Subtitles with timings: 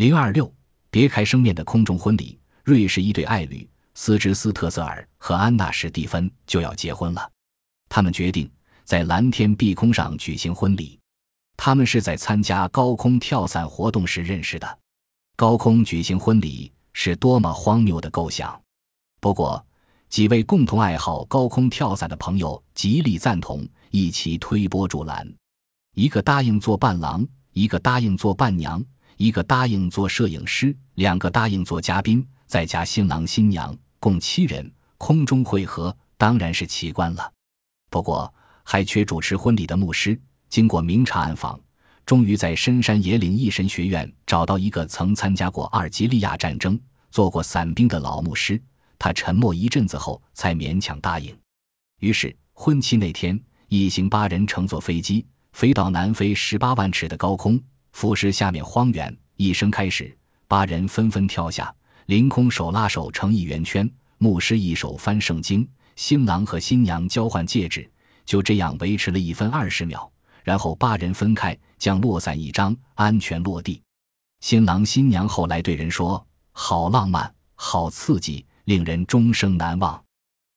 [0.00, 0.50] 零二六，
[0.90, 2.40] 别开生面的空中婚礼。
[2.64, 7.30] 瑞士一对爱侣斯芝斯特泽尔和安娜史蒂芬就要结婚了，
[7.86, 8.50] 他们决定
[8.82, 10.98] 在蓝天碧空上举行婚礼。
[11.54, 14.78] 他们是在参加高空跳伞活动时认识的。
[15.36, 18.58] 高空举行婚礼是多么荒谬的构想！
[19.20, 19.62] 不过，
[20.08, 25.30] 几位共同爱好高空跳伞的朋友极力赞同，一起推波助澜。
[25.94, 27.22] 一个答应做伴郎，
[27.52, 28.82] 一个答应做伴娘，
[29.20, 34.72] 一个答应做摄影师，两个答应做嘉宾，再加新郎新娘，共七人。
[34.96, 37.30] 空中会合当然是奇观了。
[37.90, 38.32] 不过，
[38.64, 40.18] 还缺主持婚礼的牧师。
[40.48, 41.60] 经过明察暗访，
[42.06, 48.58] 终于在深山野岭一神学院找到一个曾参加过阿尔及利亚战争、做过伞兵的老牧师。
[48.98, 51.36] 他沉默一阵子后，才勉强答应。
[51.98, 57.60] 于是，婚期那天，一行八人乘坐飞机飞到南非十八万尺的高空，
[57.92, 59.16] 俯视下面荒原。
[59.36, 61.74] 一声开始，八人纷纷跳下，
[62.06, 63.90] 凌空手拉手成一圆圈。
[64.18, 67.90] 牧师一手翻圣经，新郎和新娘交换戒指，
[68.26, 70.10] 就这样维持了一分二十秒。
[70.44, 73.82] 然后八人分开，将落伞一张，安全落地。
[74.40, 80.02] 新郎新娘后来对人说：“好浪漫，好刺激，令人终生难忘。”